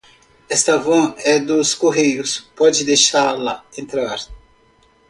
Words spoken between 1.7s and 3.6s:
correios. Pode deixá-la